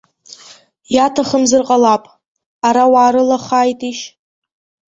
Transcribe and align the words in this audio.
Иаҭахымзар 0.95 1.61
ҟалап, 1.67 2.03
ара 2.67 2.83
уаарылахааитишь! 2.93 4.03